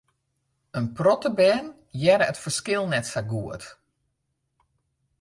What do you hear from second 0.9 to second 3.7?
protte bern hearre it ferskil net sa goed.